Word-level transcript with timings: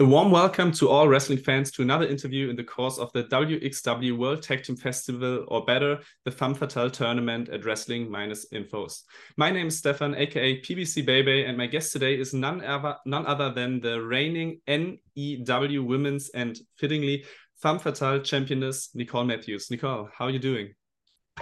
A 0.00 0.04
warm 0.04 0.30
welcome 0.30 0.72
to 0.72 0.88
all 0.88 1.08
wrestling 1.08 1.40
fans 1.40 1.70
to 1.72 1.82
another 1.82 2.06
interview 2.06 2.48
in 2.48 2.56
the 2.56 2.64
course 2.64 2.96
of 2.96 3.12
the 3.12 3.24
WXW 3.24 4.16
World 4.16 4.40
Tag 4.42 4.62
Team 4.62 4.74
Festival, 4.74 5.44
or 5.48 5.62
better, 5.66 5.98
the 6.24 6.30
Femme 6.30 6.54
Fatale 6.54 6.88
tournament 6.88 7.50
at 7.50 7.66
Wrestling 7.66 8.10
Minus 8.10 8.46
Infos. 8.48 9.02
My 9.36 9.50
name 9.50 9.66
is 9.66 9.76
Stefan, 9.76 10.14
aka 10.14 10.58
PBC 10.62 11.04
Baby, 11.04 11.44
and 11.44 11.54
my 11.54 11.66
guest 11.66 11.92
today 11.92 12.18
is 12.18 12.32
none, 12.32 12.64
ever, 12.64 12.96
none 13.04 13.26
other 13.26 13.52
than 13.52 13.78
the 13.78 14.00
reigning 14.00 14.62
NEW 14.66 15.84
Women's 15.84 16.30
and 16.30 16.58
fittingly 16.78 17.26
Femme 17.60 17.78
Fatale 17.78 18.20
championess, 18.20 18.88
Nicole 18.94 19.24
Matthews. 19.24 19.70
Nicole, 19.70 20.08
how 20.16 20.24
are 20.24 20.30
you 20.30 20.38
doing? 20.38 20.72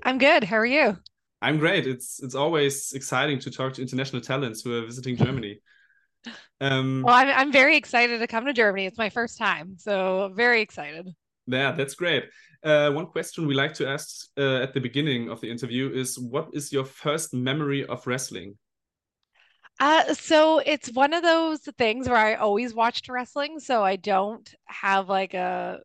I'm 0.03 0.19
good. 0.19 0.43
How 0.43 0.57
are 0.57 0.67
you? 0.67 0.97
I'm 1.41 1.59
great. 1.59 1.87
It's 1.87 2.21
it's 2.21 2.35
always 2.35 2.91
exciting 2.93 3.39
to 3.39 3.53
talk 3.53 3.75
to 3.75 3.83
international 3.83 4.21
talents 4.21 4.63
who 4.63 4.77
are 4.77 4.85
visiting 4.85 5.17
Germany. 5.17 5.61
Um, 6.61 7.03
well, 7.07 7.15
I'm, 7.15 7.29
I'm 7.29 7.53
very 7.53 7.77
excited 7.77 8.19
to 8.19 8.27
come 8.27 8.47
to 8.47 8.53
Germany. 8.53 8.87
It's 8.87 8.99
my 8.99 9.11
first 9.11 9.39
time, 9.39 9.77
so 9.79 10.33
very 10.35 10.61
excited. 10.61 11.09
Yeah, 11.47 11.73
that's 11.73 11.95
great. 11.95 12.25
Uh, 12.63 12.91
one 12.91 13.07
question 13.07 13.47
we 13.47 13.55
like 13.55 13.75
to 13.75 13.89
ask 13.89 14.27
uh, 14.37 14.57
at 14.57 14.75
the 14.75 14.81
beginning 14.81 15.31
of 15.31 15.41
the 15.41 15.51
interview 15.51 15.91
is 15.91 16.19
what 16.19 16.49
is 16.53 16.73
your 16.73 16.85
first 16.85 17.33
memory 17.33 17.87
of 17.87 18.07
wrestling? 18.07 18.59
Uh, 19.81 20.13
so 20.13 20.59
it's 20.59 20.91
one 20.93 21.15
of 21.15 21.23
those 21.23 21.61
things 21.79 22.09
where 22.09 22.19
I 22.19 22.35
always 22.35 22.75
watched 22.75 23.09
wrestling, 23.09 23.61
so 23.61 23.85
I 23.85 23.95
don't 23.95 24.53
have 24.67 25.09
like 25.09 25.35
a 25.35 25.79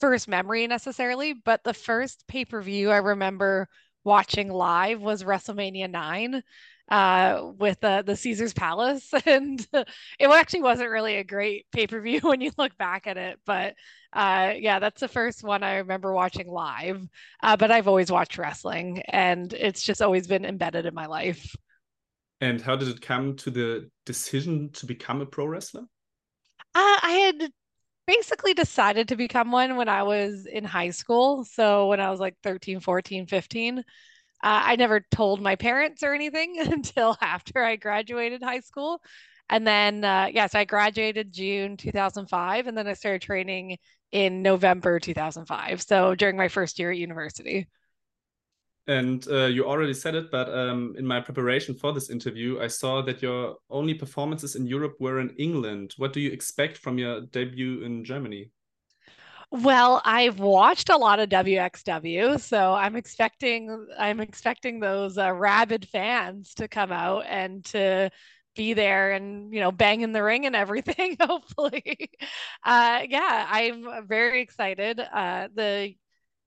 first 0.00 0.28
memory 0.28 0.66
necessarily, 0.66 1.32
but 1.32 1.64
the 1.64 1.72
first 1.72 2.24
pay-per-view 2.28 2.90
I 2.90 2.98
remember 2.98 3.68
watching 4.04 4.50
live 4.50 5.00
was 5.00 5.24
WrestleMania 5.24 5.90
9 5.90 6.42
uh, 6.88 7.50
with 7.58 7.82
uh, 7.84 8.02
the 8.02 8.16
Caesar's 8.16 8.54
Palace, 8.54 9.12
and 9.26 9.66
it 9.72 10.30
actually 10.30 10.62
wasn't 10.62 10.90
really 10.90 11.16
a 11.16 11.24
great 11.24 11.66
pay 11.72 11.86
per 11.86 12.00
view 12.00 12.20
when 12.22 12.40
you 12.40 12.50
look 12.56 12.76
back 12.78 13.06
at 13.06 13.16
it. 13.16 13.38
But 13.44 13.74
uh, 14.12 14.54
yeah, 14.56 14.78
that's 14.78 15.00
the 15.00 15.08
first 15.08 15.44
one 15.44 15.62
I 15.62 15.76
remember 15.76 16.12
watching 16.12 16.48
live. 16.48 17.06
Uh, 17.42 17.56
but 17.56 17.70
I've 17.70 17.88
always 17.88 18.10
watched 18.10 18.38
wrestling, 18.38 19.02
and 19.08 19.52
it's 19.52 19.82
just 19.82 20.02
always 20.02 20.26
been 20.26 20.44
embedded 20.44 20.86
in 20.86 20.94
my 20.94 21.06
life. 21.06 21.54
And 22.40 22.60
how 22.60 22.76
did 22.76 22.88
it 22.88 23.00
come 23.00 23.34
to 23.36 23.50
the 23.50 23.90
decision 24.06 24.70
to 24.74 24.86
become 24.86 25.20
a 25.20 25.26
pro 25.26 25.46
wrestler? 25.46 25.82
Uh, 26.74 26.98
I 27.02 27.32
had 27.38 27.50
basically 28.06 28.54
decided 28.54 29.08
to 29.08 29.16
become 29.16 29.50
one 29.50 29.76
when 29.76 29.88
I 29.88 30.02
was 30.02 30.46
in 30.46 30.64
high 30.64 30.90
school. 30.90 31.44
So 31.44 31.88
when 31.88 32.00
I 32.00 32.10
was 32.10 32.20
like 32.20 32.36
13, 32.42 32.80
14, 32.80 33.26
15. 33.26 33.84
Uh, 34.42 34.62
I 34.64 34.76
never 34.76 35.04
told 35.10 35.40
my 35.40 35.56
parents 35.56 36.02
or 36.02 36.14
anything 36.14 36.58
until 36.72 37.16
after 37.20 37.62
I 37.62 37.76
graduated 37.76 38.42
high 38.42 38.60
school. 38.60 39.00
And 39.50 39.66
then, 39.66 40.04
uh, 40.04 40.28
yes, 40.32 40.54
I 40.54 40.64
graduated 40.64 41.32
June 41.32 41.76
2005, 41.76 42.66
and 42.66 42.76
then 42.76 42.86
I 42.86 42.92
started 42.92 43.22
training 43.22 43.78
in 44.12 44.42
November 44.42 45.00
2005. 45.00 45.82
So 45.82 46.14
during 46.14 46.36
my 46.36 46.48
first 46.48 46.78
year 46.78 46.90
at 46.90 46.98
university. 46.98 47.66
And 48.86 49.26
uh, 49.28 49.44
you 49.46 49.66
already 49.66 49.92
said 49.92 50.14
it, 50.14 50.30
but 50.30 50.48
um, 50.48 50.94
in 50.98 51.06
my 51.06 51.20
preparation 51.20 51.74
for 51.74 51.92
this 51.92 52.08
interview, 52.08 52.58
I 52.58 52.68
saw 52.68 53.02
that 53.02 53.20
your 53.20 53.56
only 53.68 53.92
performances 53.92 54.56
in 54.56 54.66
Europe 54.66 54.96
were 54.98 55.20
in 55.20 55.30
England. 55.38 55.92
What 55.98 56.14
do 56.14 56.20
you 56.20 56.30
expect 56.30 56.78
from 56.78 56.96
your 56.96 57.20
debut 57.20 57.82
in 57.82 58.02
Germany? 58.02 58.50
Well, 59.50 60.02
I've 60.04 60.40
watched 60.40 60.90
a 60.90 60.96
lot 60.96 61.20
of 61.20 61.30
WXW, 61.30 62.38
so 62.38 62.74
I'm 62.74 62.96
expecting 62.96 63.86
I'm 63.98 64.20
expecting 64.20 64.78
those 64.78 65.16
uh, 65.16 65.32
rabid 65.32 65.88
fans 65.88 66.52
to 66.54 66.68
come 66.68 66.92
out 66.92 67.24
and 67.26 67.64
to 67.66 68.10
be 68.56 68.74
there 68.74 69.12
and 69.12 69.54
you 69.54 69.60
know 69.60 69.72
bang 69.72 70.02
in 70.02 70.12
the 70.12 70.22
ring 70.22 70.44
and 70.44 70.54
everything. 70.54 71.16
Hopefully, 71.20 72.10
uh, 72.62 73.00
yeah, 73.08 73.46
I'm 73.48 74.06
very 74.06 74.42
excited. 74.42 75.00
Uh, 75.00 75.48
the 75.54 75.94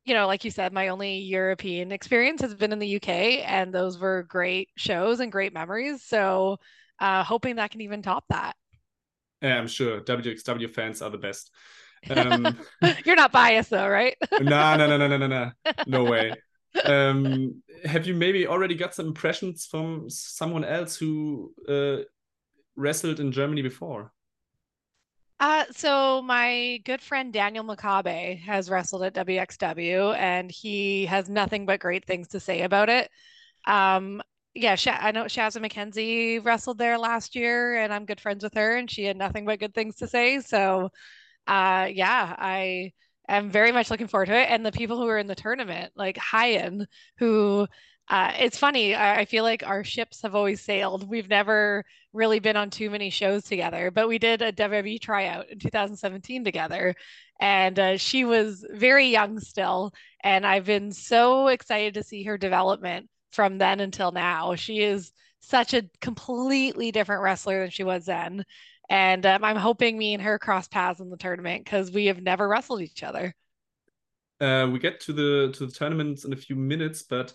you 0.06 0.14
know, 0.14 0.28
like 0.28 0.44
you 0.44 0.52
said, 0.52 0.74
my 0.74 0.90
only 0.90 1.20
European 1.20 1.92
experience 1.92 2.42
has 2.42 2.54
been 2.56 2.72
in 2.72 2.80
the 2.80 2.96
UK, 2.96 3.10
and 3.46 3.74
those 3.74 3.98
were 4.00 4.24
great 4.24 4.70
shows 4.76 5.20
and 5.20 5.32
great 5.32 5.54
memories. 5.54 6.04
So, 6.04 6.58
uh, 7.00 7.24
hoping 7.24 7.56
that 7.56 7.72
can 7.72 7.82
even 7.82 8.02
top 8.04 8.26
that. 8.30 8.56
Yeah, 9.42 9.58
I'm 9.58 9.68
sure 9.68 10.02
WXW 10.02 10.74
fans 10.74 11.02
are 11.02 11.10
the 11.10 11.18
best. 11.18 11.52
Um, 12.10 12.58
You're 13.06 13.16
not 13.16 13.32
biased 13.32 13.70
though, 13.70 13.88
right? 13.88 14.16
no, 14.40 14.76
no, 14.76 14.88
no, 14.88 14.98
no, 14.98 15.08
no, 15.08 15.18
no, 15.18 15.28
no, 15.28 15.52
no 15.86 16.04
way. 16.06 16.42
Um, 16.84 17.62
have 17.86 18.08
you 18.08 18.16
maybe 18.16 18.48
already 18.48 18.76
got 18.76 18.96
some 18.96 19.08
impressions 19.08 19.66
from 19.66 20.10
someone 20.10 20.64
else 20.66 20.96
who 20.96 21.54
uh, 21.68 21.98
wrestled 22.76 23.20
in 23.20 23.32
Germany 23.32 23.62
before? 23.62 24.14
Uh, 25.40 25.66
so 25.72 26.22
my 26.22 26.80
good 26.86 27.02
friend 27.02 27.34
Daniel 27.34 27.64
Makabe 27.64 28.40
has 28.42 28.70
wrestled 28.70 29.02
at 29.04 29.14
WXW, 29.16 30.16
and 30.16 30.52
he 30.52 31.06
has 31.08 31.30
nothing 31.30 31.66
but 31.66 31.80
great 31.80 32.06
things 32.06 32.28
to 32.30 32.40
say 32.40 32.62
about 32.62 32.90
it. 32.90 33.10
Um, 33.66 34.22
yeah, 34.54 34.76
Sha- 34.76 35.00
I 35.02 35.12
know 35.12 35.26
Shazza 35.26 35.66
McKenzie 35.66 36.44
wrestled 36.46 36.78
there 36.78 36.98
last 37.00 37.36
year, 37.36 37.78
and 37.78 37.94
I'm 37.94 38.06
good 38.06 38.22
friends 38.22 38.44
with 38.44 38.54
her, 38.56 38.78
and 38.78 38.90
she 38.92 39.04
had 39.06 39.18
nothing 39.18 39.46
but 39.46 39.60
good 39.60 39.74
things 39.74 39.96
to 39.98 40.08
say. 40.08 40.42
So 40.42 40.92
uh, 41.48 41.88
yeah, 41.92 42.36
I 42.38 42.94
am 43.28 43.50
very 43.50 43.72
much 43.72 43.90
looking 43.90 44.08
forward 44.08 44.28
to 44.28 44.40
it. 44.40 44.50
And 44.50 44.66
the 44.66 44.72
people 44.72 44.98
who 44.98 45.08
are 45.08 45.18
in 45.18 45.28
the 45.28 45.36
tournament, 45.36 45.94
like 45.96 46.18
Hyan, 46.18 46.86
who 47.18 47.68
uh, 48.12 48.34
it's 48.40 48.58
funny. 48.58 48.94
I, 48.94 49.22
I, 49.22 49.26
feel 49.26 49.46
like 49.46 49.66
our 49.66 49.86
ships 49.86 50.22
have 50.24 50.36
always 50.36 50.60
sailed. 50.60 51.08
We've 51.08 51.30
never 51.30 51.86
really 52.12 52.40
been 52.40 52.58
on 52.58 52.70
too 52.70 52.90
many 52.90 53.10
shows 53.10 53.46
together, 53.46 53.90
but 53.90 54.10
we 54.10 54.18
did 54.18 54.42
a 54.42 54.52
WWE 54.52 55.00
tryout 55.00 55.50
in 55.50 55.60
2017 55.60 56.44
together. 56.44 56.94
And 57.40 57.80
uh, 57.80 57.98
she 57.98 58.26
was 58.26 58.66
very 58.70 59.08
young 59.08 59.40
still. 59.40 59.94
And 60.24 60.46
I've 60.46 60.66
been 60.66 60.92
so 60.92 61.48
excited 61.48 61.94
to 61.94 62.04
see 62.04 62.24
her 62.24 62.38
development 62.38 63.08
from 63.32 63.58
then 63.58 63.80
until 63.80 64.12
now. 64.12 64.56
She 64.56 64.82
is 64.82 65.14
such 65.40 65.74
a 65.74 65.90
completely 66.02 66.92
different 66.92 67.24
wrestler 67.24 67.62
than 67.62 67.70
she 67.70 67.84
was 67.86 68.06
then. 68.06 68.44
And 68.92 69.26
um, 69.26 69.42
I'm 69.46 69.56
hoping 69.56 69.98
me 69.98 70.14
and 70.14 70.22
her 70.22 70.38
cross 70.38 70.68
paths 70.68 71.00
in 71.00 71.10
the 71.10 71.16
tournament 71.16 71.64
because 71.64 71.92
we 71.92 72.08
have 72.08 72.22
never 72.22 72.46
wrestled 72.46 72.82
each 72.82 73.04
other. 73.04 73.34
Uh, 74.42 74.68
we 74.70 74.80
get 74.80 75.00
to 75.00 75.14
the 75.14 75.54
to 75.54 75.66
the 75.66 75.72
tournaments 75.72 76.26
in 76.26 76.34
a 76.34 76.36
few 76.36 76.58
minutes, 76.58 77.02
but 77.02 77.32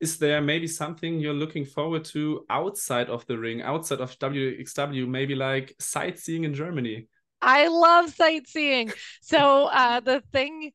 is 0.00 0.18
there 0.18 0.40
maybe 0.40 0.66
something 0.66 1.20
you're 1.20 1.32
looking 1.32 1.64
forward 1.64 2.04
to 2.06 2.44
outside 2.50 3.08
of 3.08 3.24
the 3.26 3.38
ring, 3.38 3.62
outside 3.62 4.00
of 4.00 4.18
WXW, 4.18 5.06
maybe 5.06 5.36
like 5.36 5.76
sightseeing 5.78 6.42
in 6.42 6.54
Germany? 6.54 7.06
I 7.40 7.68
love 7.68 8.10
sightseeing. 8.10 8.92
So 9.22 9.66
uh, 9.66 10.00
the 10.00 10.24
thing 10.32 10.72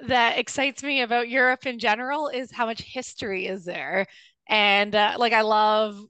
that 0.00 0.36
excites 0.36 0.82
me 0.82 1.00
about 1.00 1.30
Europe 1.30 1.64
in 1.64 1.78
general 1.78 2.28
is 2.28 2.52
how 2.52 2.66
much 2.66 2.82
history 2.82 3.46
is 3.46 3.64
there. 3.64 4.04
And 4.46 4.94
uh, 4.94 5.14
like 5.16 5.32
I 5.32 5.40
love 5.40 6.04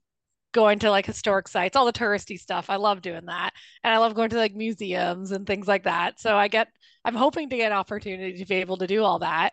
going 0.52 0.78
to 0.80 0.90
like 0.90 1.06
historic 1.06 1.48
sites, 1.48 1.76
all 1.76 1.86
the 1.86 1.92
touristy 1.92 2.38
stuff. 2.38 2.70
I 2.70 2.76
love 2.76 3.02
doing 3.02 3.26
that. 3.26 3.50
And 3.84 3.92
I 3.92 3.98
love 3.98 4.14
going 4.14 4.30
to 4.30 4.36
like 4.36 4.54
museums 4.54 5.32
and 5.32 5.46
things 5.46 5.68
like 5.68 5.84
that. 5.84 6.20
So 6.20 6.36
I 6.36 6.48
get 6.48 6.68
I'm 7.04 7.14
hoping 7.14 7.48
to 7.50 7.56
get 7.56 7.72
an 7.72 7.78
opportunity 7.78 8.38
to 8.38 8.46
be 8.46 8.56
able 8.56 8.78
to 8.78 8.86
do 8.86 9.02
all 9.02 9.20
that. 9.20 9.52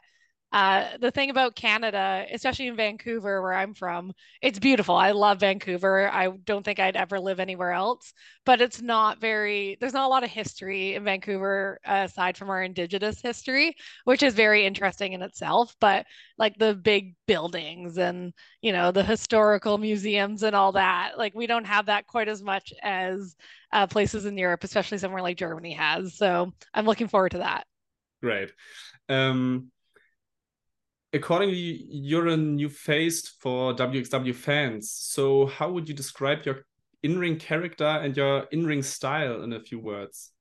Uh, 0.54 0.88
the 1.02 1.12
thing 1.12 1.30
about 1.30 1.58
Canada, 1.58 2.26
especially 2.32 2.68
in 2.68 2.76
Vancouver, 2.78 3.42
where 3.42 3.54
I'm 3.54 3.74
from, 3.74 4.14
it's 4.42 4.60
beautiful. 4.60 4.96
I 4.96 5.12
love 5.12 5.42
Vancouver. 5.42 6.10
I 6.10 6.30
don't 6.30 6.64
think 6.64 6.80
I'd 6.80 6.96
ever 6.96 7.20
live 7.20 7.42
anywhere 7.42 7.74
else, 7.74 8.14
but 8.46 8.62
it's 8.62 8.82
not 8.82 9.20
very, 9.20 9.78
there's 9.82 9.94
not 9.94 10.06
a 10.06 10.10
lot 10.10 10.24
of 10.24 10.30
history 10.30 10.96
in 10.96 11.04
Vancouver 11.04 11.80
uh, 11.86 12.04
aside 12.06 12.38
from 12.38 12.50
our 12.50 12.64
Indigenous 12.64 13.22
history, 13.22 13.76
which 14.06 14.24
is 14.24 14.36
very 14.36 14.66
interesting 14.66 15.12
in 15.12 15.22
itself. 15.22 15.76
But 15.82 16.06
like 16.38 16.58
the 16.58 16.74
big 16.74 17.16
buildings 17.28 17.98
and, 17.98 18.32
you 18.62 18.72
know, 18.72 18.92
the 18.92 19.04
historical 19.04 19.78
museums 19.78 20.44
and 20.44 20.56
all 20.56 20.72
that, 20.72 21.18
like 21.18 21.36
we 21.36 21.48
don't 21.48 21.68
have 21.68 21.88
that 21.88 22.08
quite 22.08 22.30
as 22.30 22.42
much 22.42 22.72
as 22.82 23.36
uh, 23.74 23.86
places 23.86 24.26
in 24.26 24.38
Europe, 24.38 24.64
especially 24.64 24.98
somewhere 24.98 25.22
like 25.22 25.38
Germany 25.38 25.74
has. 25.74 26.16
So 26.16 26.54
I'm 26.74 26.86
looking 26.86 27.10
forward 27.10 27.32
to 27.32 27.40
that. 27.40 27.68
Great. 28.24 28.54
Um, 29.10 29.72
accordingly, 31.14 31.86
you're 31.90 32.28
a 32.28 32.38
new 32.38 32.70
face 32.70 33.28
for 33.28 33.74
WXW 33.74 34.36
fans. 34.36 34.92
So, 34.92 35.48
how 35.48 35.72
would 35.72 35.88
you 35.88 35.96
describe 35.96 36.46
your 36.46 36.66
in 37.04 37.20
ring 37.20 37.38
character 37.38 37.86
and 37.86 38.16
your 38.16 38.44
in 38.52 38.66
ring 38.66 38.84
style 38.84 39.44
in 39.44 39.54
a 39.54 39.60
few 39.60 39.80
words? 39.80 40.32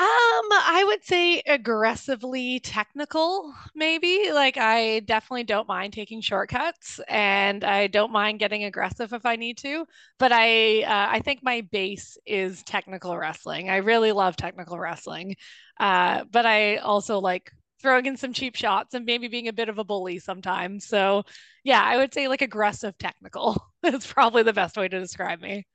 Um, 0.00 0.48
I 0.50 0.82
would 0.88 1.04
say 1.04 1.40
aggressively 1.46 2.58
technical, 2.58 3.54
maybe. 3.76 4.32
Like 4.32 4.56
I 4.56 5.00
definitely 5.00 5.44
don't 5.44 5.68
mind 5.68 5.92
taking 5.92 6.20
shortcuts 6.20 7.00
and 7.06 7.62
I 7.62 7.86
don't 7.86 8.10
mind 8.10 8.40
getting 8.40 8.64
aggressive 8.64 9.12
if 9.12 9.24
I 9.24 9.36
need 9.36 9.56
to, 9.58 9.86
but 10.18 10.32
I 10.32 10.82
uh, 10.82 11.08
I 11.12 11.20
think 11.20 11.40
my 11.44 11.60
base 11.70 12.18
is 12.26 12.64
technical 12.64 13.16
wrestling. 13.16 13.70
I 13.70 13.76
really 13.76 14.10
love 14.10 14.36
technical 14.36 14.80
wrestling. 14.80 15.36
Uh, 15.78 16.24
but 16.30 16.44
I 16.44 16.78
also 16.78 17.20
like 17.20 17.52
throwing 17.84 18.06
in 18.06 18.16
some 18.16 18.32
cheap 18.32 18.56
shots 18.56 18.94
and 18.94 19.04
maybe 19.04 19.28
being 19.28 19.46
a 19.46 19.52
bit 19.52 19.68
of 19.68 19.78
a 19.78 19.84
bully 19.84 20.18
sometimes. 20.18 20.86
So, 20.86 21.24
yeah, 21.62 21.82
I 21.82 21.98
would 21.98 22.14
say 22.14 22.28
like 22.28 22.40
aggressive 22.40 22.96
technical 22.96 23.62
is 23.84 24.06
probably 24.06 24.42
the 24.42 24.54
best 24.54 24.76
way 24.76 24.88
to 24.88 24.98
describe 24.98 25.40
me. 25.40 25.66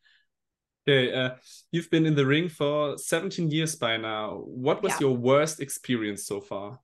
Okay, 0.87 1.13
uh, 1.13 1.35
you've 1.71 1.91
been 1.91 2.07
in 2.07 2.15
the 2.15 2.25
ring 2.25 2.49
for 2.49 2.97
17 2.97 3.51
years 3.51 3.75
by 3.75 3.97
now. 3.97 4.41
What 4.43 4.81
was 4.81 4.93
yeah. 4.93 5.01
your 5.01 5.15
worst 5.15 5.61
experience 5.61 6.25
so 6.25 6.41
far? 6.41 6.79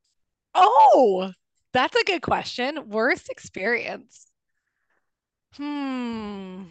Oh, 0.53 1.31
that's 1.73 1.95
a 1.95 2.03
good 2.03 2.21
question. 2.21 2.87
Worst 2.87 3.29
experience. 3.29 4.27
Hmm. 5.53 6.65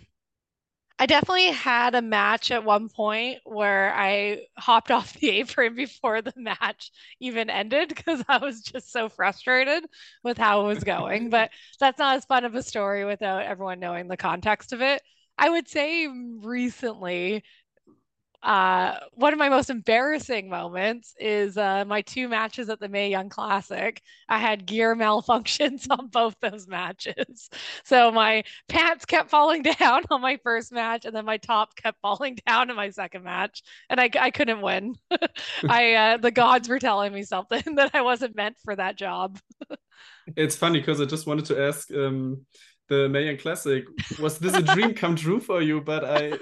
I 0.98 1.06
definitely 1.06 1.48
had 1.48 1.94
a 1.96 2.02
match 2.02 2.50
at 2.52 2.64
one 2.64 2.88
point 2.88 3.40
where 3.44 3.92
I 3.94 4.46
hopped 4.56 4.90
off 4.92 5.12
the 5.14 5.30
apron 5.30 5.74
before 5.74 6.22
the 6.22 6.32
match 6.36 6.90
even 7.20 7.50
ended 7.50 7.88
because 7.88 8.22
I 8.28 8.38
was 8.38 8.62
just 8.62 8.92
so 8.92 9.08
frustrated 9.08 9.84
with 10.22 10.38
how 10.38 10.62
it 10.62 10.66
was 10.68 10.84
going. 10.84 11.30
but 11.30 11.50
that's 11.80 11.98
not 11.98 12.16
as 12.16 12.24
fun 12.24 12.44
of 12.44 12.54
a 12.54 12.62
story 12.62 13.04
without 13.04 13.42
everyone 13.42 13.80
knowing 13.80 14.08
the 14.08 14.16
context 14.16 14.72
of 14.72 14.82
it. 14.82 15.02
I 15.36 15.50
would 15.50 15.68
say 15.68 16.06
recently 16.06 17.42
uh, 18.44 18.98
one 19.14 19.32
of 19.32 19.38
my 19.38 19.48
most 19.48 19.70
embarrassing 19.70 20.50
moments 20.50 21.14
is 21.18 21.56
uh, 21.56 21.82
my 21.86 22.02
two 22.02 22.28
matches 22.28 22.68
at 22.68 22.78
the 22.78 22.90
Mae 22.90 23.10
Young 23.10 23.30
Classic. 23.30 24.02
I 24.28 24.38
had 24.38 24.66
gear 24.66 24.94
malfunctions 24.94 25.86
on 25.90 26.08
both 26.08 26.36
those 26.42 26.68
matches. 26.68 27.48
So 27.84 28.12
my 28.12 28.44
pants 28.68 29.06
kept 29.06 29.30
falling 29.30 29.62
down 29.78 30.02
on 30.10 30.20
my 30.20 30.38
first 30.44 30.72
match, 30.72 31.06
and 31.06 31.16
then 31.16 31.24
my 31.24 31.38
top 31.38 31.74
kept 31.74 31.98
falling 32.02 32.36
down 32.46 32.68
in 32.68 32.76
my 32.76 32.90
second 32.90 33.24
match, 33.24 33.62
and 33.88 33.98
I, 33.98 34.10
I 34.20 34.30
couldn't 34.30 34.60
win. 34.60 34.96
I 35.66 35.94
uh, 35.94 36.16
the 36.18 36.30
gods 36.30 36.68
were 36.68 36.78
telling 36.78 37.14
me 37.14 37.22
something 37.22 37.76
that 37.76 37.92
I 37.94 38.02
wasn't 38.02 38.36
meant 38.36 38.56
for 38.62 38.76
that 38.76 38.96
job. 38.96 39.38
it's 40.36 40.56
funny 40.56 40.80
because 40.80 41.00
I 41.00 41.06
just 41.06 41.26
wanted 41.26 41.46
to 41.46 41.62
ask 41.62 41.90
um, 41.94 42.44
the 42.88 43.08
Young 43.08 43.38
Classic, 43.38 43.84
was 44.20 44.38
this 44.38 44.54
a 44.54 44.62
dream 44.62 44.92
come 44.92 45.16
true 45.16 45.40
for 45.40 45.62
you? 45.62 45.80
But 45.80 46.04
I 46.04 46.38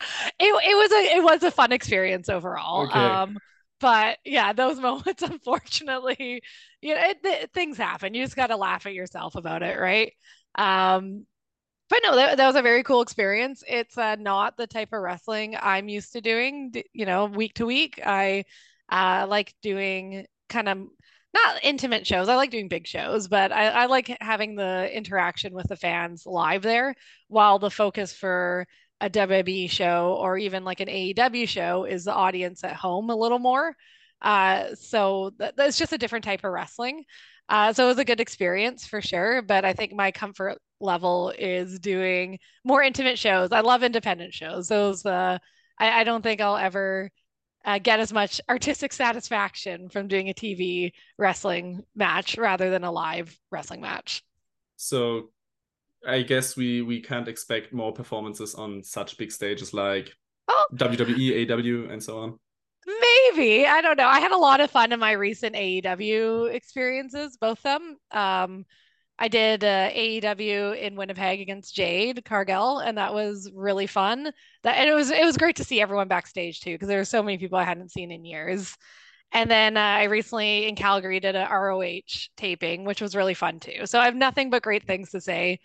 it, 0.00 0.44
it 0.44 0.76
was 0.76 0.92
a 0.92 1.16
it 1.16 1.22
was 1.22 1.42
a 1.42 1.50
fun 1.50 1.72
experience 1.72 2.28
overall. 2.28 2.86
Okay. 2.86 2.98
Um, 2.98 3.38
but 3.80 4.18
yeah, 4.24 4.52
those 4.52 4.78
moments, 4.80 5.22
unfortunately, 5.22 6.42
you 6.80 6.94
know, 6.94 7.00
it, 7.00 7.18
it, 7.24 7.52
things 7.52 7.76
happen. 7.76 8.14
You 8.14 8.24
just 8.24 8.36
got 8.36 8.48
to 8.48 8.56
laugh 8.56 8.86
at 8.86 8.94
yourself 8.94 9.34
about 9.34 9.62
it, 9.62 9.78
right? 9.78 10.12
Um, 10.56 11.26
but 11.88 12.00
no, 12.02 12.16
that, 12.16 12.36
that 12.36 12.46
was 12.46 12.56
a 12.56 12.62
very 12.62 12.82
cool 12.82 13.00
experience. 13.00 13.62
It's 13.68 13.96
uh, 13.96 14.16
not 14.16 14.56
the 14.56 14.66
type 14.66 14.88
of 14.92 15.02
wrestling 15.02 15.56
I'm 15.60 15.88
used 15.88 16.12
to 16.14 16.20
doing, 16.20 16.72
you 16.92 17.06
know, 17.06 17.26
week 17.26 17.54
to 17.54 17.66
week. 17.66 18.00
I 18.04 18.44
uh, 18.90 19.26
like 19.28 19.54
doing 19.62 20.26
kind 20.48 20.68
of 20.68 20.78
not 21.34 21.60
intimate 21.62 22.06
shows. 22.06 22.28
I 22.28 22.36
like 22.36 22.50
doing 22.50 22.68
big 22.68 22.86
shows, 22.86 23.28
but 23.28 23.52
I, 23.52 23.68
I 23.68 23.86
like 23.86 24.16
having 24.20 24.56
the 24.56 24.90
interaction 24.92 25.52
with 25.52 25.68
the 25.68 25.76
fans 25.76 26.24
live 26.26 26.62
there 26.62 26.94
while 27.28 27.58
the 27.58 27.70
focus 27.70 28.12
for 28.12 28.66
a 29.00 29.10
WWE 29.10 29.68
show 29.68 30.16
or 30.18 30.38
even 30.38 30.64
like 30.64 30.80
an 30.80 30.88
AEW 30.88 31.46
show 31.46 31.84
is 31.84 32.04
the 32.04 32.14
audience 32.14 32.64
at 32.64 32.74
home 32.74 33.10
a 33.10 33.16
little 33.16 33.38
more. 33.38 33.74
Uh, 34.22 34.74
so 34.74 35.30
th- 35.38 35.52
that's 35.56 35.78
just 35.78 35.92
a 35.92 35.98
different 35.98 36.24
type 36.24 36.44
of 36.44 36.52
wrestling. 36.52 37.04
Uh, 37.48 37.72
so 37.72 37.84
it 37.84 37.88
was 37.88 37.98
a 37.98 38.04
good 38.04 38.20
experience 38.20 38.86
for 38.86 39.00
sure. 39.00 39.42
But 39.42 39.64
I 39.64 39.72
think 39.72 39.92
my 39.92 40.10
comfort 40.10 40.58
level 40.80 41.32
is 41.38 41.78
doing 41.78 42.38
more 42.64 42.82
intimate 42.82 43.18
shows. 43.18 43.52
I 43.52 43.60
love 43.60 43.82
independent 43.82 44.34
shows. 44.34 44.68
Those, 44.68 45.04
uh, 45.04 45.38
I, 45.78 46.00
I 46.00 46.04
don't 46.04 46.22
think 46.22 46.40
I'll 46.40 46.56
ever 46.56 47.10
uh, 47.64 47.78
get 47.78 48.00
as 48.00 48.12
much 48.12 48.40
artistic 48.48 48.92
satisfaction 48.92 49.88
from 49.90 50.08
doing 50.08 50.28
a 50.28 50.34
TV 50.34 50.92
wrestling 51.18 51.82
match 51.94 52.38
rather 52.38 52.70
than 52.70 52.84
a 52.84 52.92
live 52.92 53.38
wrestling 53.50 53.80
match. 53.80 54.22
So 54.76 55.30
I 56.06 56.22
guess 56.22 56.56
we 56.56 56.82
we 56.82 57.00
can't 57.00 57.28
expect 57.28 57.72
more 57.72 57.92
performances 57.92 58.54
on 58.54 58.82
such 58.82 59.18
big 59.18 59.32
stages 59.32 59.74
like 59.74 60.12
oh. 60.48 60.66
WWE, 60.74 61.46
AEW, 61.46 61.90
and 61.90 62.02
so 62.02 62.18
on. 62.18 62.38
Maybe 62.86 63.66
I 63.66 63.80
don't 63.80 63.96
know. 63.96 64.06
I 64.06 64.20
had 64.20 64.32
a 64.32 64.36
lot 64.36 64.60
of 64.60 64.70
fun 64.70 64.92
in 64.92 65.00
my 65.00 65.12
recent 65.12 65.56
AEW 65.56 66.52
experiences, 66.54 67.36
both 67.36 67.58
of 67.58 67.62
them. 67.64 67.96
Um, 68.12 68.64
I 69.18 69.28
did 69.28 69.64
uh, 69.64 69.90
AEW 69.90 70.78
in 70.78 70.94
Winnipeg 70.94 71.40
against 71.40 71.74
Jade 71.74 72.24
Cargill, 72.24 72.78
and 72.78 72.98
that 72.98 73.14
was 73.14 73.50
really 73.54 73.86
fun. 73.86 74.30
That 74.62 74.76
and 74.76 74.88
it 74.88 74.94
was 74.94 75.10
it 75.10 75.24
was 75.24 75.36
great 75.36 75.56
to 75.56 75.64
see 75.64 75.80
everyone 75.80 76.08
backstage 76.08 76.60
too, 76.60 76.74
because 76.74 76.88
there 76.88 76.98
were 76.98 77.04
so 77.04 77.22
many 77.22 77.38
people 77.38 77.58
I 77.58 77.64
hadn't 77.64 77.92
seen 77.92 78.12
in 78.12 78.24
years. 78.24 78.76
And 79.32 79.50
then 79.50 79.76
uh, 79.76 79.80
I 79.80 80.04
recently 80.04 80.68
in 80.68 80.76
Calgary 80.76 81.18
did 81.18 81.34
a 81.34 81.48
ROH 81.50 82.28
taping, 82.36 82.84
which 82.84 83.00
was 83.00 83.16
really 83.16 83.34
fun 83.34 83.58
too. 83.58 83.86
So 83.86 83.98
I 83.98 84.04
have 84.04 84.14
nothing 84.14 84.50
but 84.50 84.62
great 84.62 84.84
things 84.84 85.10
to 85.10 85.20
say 85.20 85.58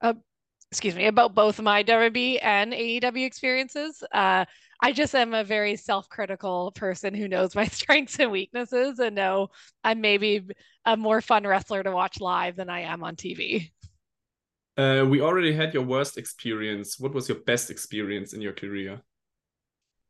uh, 0.00 0.14
excuse 0.70 0.94
me, 0.94 1.06
about 1.06 1.34
both 1.34 1.60
my 1.60 1.82
WWE 1.82 2.38
and 2.40 2.72
AEW 2.72 3.24
experiences. 3.24 4.02
Uh, 4.12 4.44
I 4.80 4.92
just 4.92 5.14
am 5.14 5.32
a 5.32 5.44
very 5.44 5.76
self-critical 5.76 6.72
person 6.72 7.14
who 7.14 7.28
knows 7.28 7.54
my 7.54 7.66
strengths 7.78 8.18
and 8.18 8.30
weaknesses, 8.30 8.98
and 8.98 9.14
know 9.16 9.48
I'm 9.82 10.00
maybe 10.00 10.46
a 10.84 10.96
more 10.96 11.20
fun 11.20 11.46
wrestler 11.46 11.82
to 11.82 11.90
watch 11.92 12.20
live 12.20 12.56
than 12.56 12.68
I 12.68 12.80
am 12.80 13.02
on 13.02 13.16
TV. 13.16 13.72
Uh, 14.76 15.06
we 15.08 15.22
already 15.22 15.54
had 15.54 15.72
your 15.72 15.84
worst 15.84 16.18
experience. 16.18 17.00
What 17.00 17.14
was 17.14 17.28
your 17.28 17.38
best 17.38 17.70
experience 17.70 18.34
in 18.34 18.42
your 18.42 18.52
career? 18.52 19.00